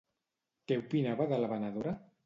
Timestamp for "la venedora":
1.45-1.99